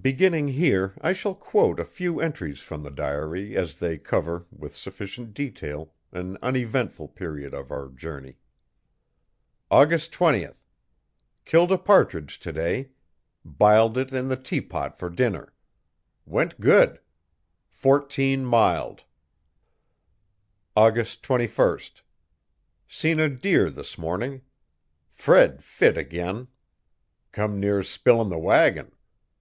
Beginning 0.00 0.46
here 0.46 0.94
I 1.00 1.12
shall 1.12 1.34
quote 1.34 1.80
a 1.80 1.84
few 1.84 2.20
entries 2.20 2.60
from 2.60 2.84
the 2.84 2.90
diary 2.92 3.56
as 3.56 3.74
they 3.74 3.98
cover, 3.98 4.46
with 4.52 4.76
sufficient 4.76 5.34
detail, 5.34 5.92
an 6.12 6.38
uneventful 6.40 7.08
period 7.08 7.52
of 7.52 7.72
our 7.72 7.88
journey. 7.88 8.36
AUGUST 9.72 10.12
20 10.12 10.46
Killed 11.44 11.72
a 11.72 11.78
partridge 11.78 12.38
today. 12.38 12.90
Biled 13.44 13.98
it 13.98 14.12
in 14.12 14.28
the 14.28 14.36
teapot 14.36 14.96
for 14.96 15.10
dinner. 15.10 15.52
Went 16.26 16.60
good. 16.60 17.00
14 17.70 18.44
mild. 18.44 19.02
AUGUST 20.76 21.24
21 21.24 21.80
Seen 22.86 23.18
a 23.18 23.28
deer 23.28 23.68
this 23.68 23.98
morning. 23.98 24.42
Fred 25.10 25.64
fit 25.64 25.98
ag'in. 25.98 26.46
Come 27.32 27.58
near 27.58 27.82
spilin' 27.82 28.28
the 28.28 28.38
wagon. 28.38 28.92